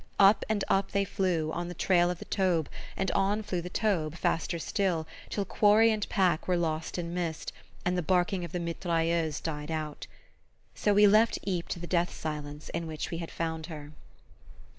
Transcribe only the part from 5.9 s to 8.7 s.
and pack were lost in mist, and the barking of the